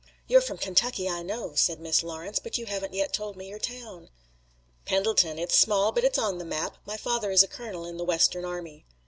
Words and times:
"You're 0.25 0.41
from 0.41 0.57
Kentucky, 0.57 1.07
I 1.07 1.21
know," 1.21 1.53
said 1.53 1.79
Miss 1.79 2.01
Lawrence, 2.01 2.39
"but 2.39 2.57
you 2.57 2.65
haven't 2.65 2.95
yet 2.95 3.13
told 3.13 3.35
me 3.37 3.49
your 3.49 3.59
town." 3.59 4.09
"Pendleton. 4.83 5.37
It's 5.37 5.55
small 5.55 5.91
but 5.91 6.03
it's 6.03 6.17
on 6.17 6.39
the 6.39 6.43
map. 6.43 6.77
My 6.87 6.97
father 6.97 7.29
is 7.29 7.43
a 7.43 7.47
colonel 7.47 7.85
in 7.85 7.97
the 7.97 8.03
Western 8.03 8.43
army." 8.43 8.83